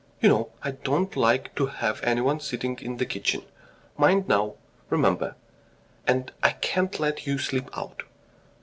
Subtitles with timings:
[0.19, 3.43] You know I don't like to have anyone sitting in the kitchen.
[3.99, 4.55] Mind now,
[4.89, 5.35] remember....
[6.07, 8.01] And I can't let you sleep out."